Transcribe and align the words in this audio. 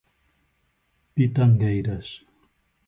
Pitangueiras 1.15 2.07